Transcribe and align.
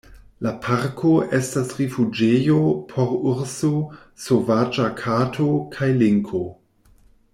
La 0.43 0.51
parko 0.67 1.09
estas 1.39 1.73
rifuĝejo 1.81 2.57
por 2.93 3.13
urso, 3.33 3.69
sovaĝa 4.25 4.89
kato 5.03 5.51
kaj 5.77 5.91
linko. 6.01 6.43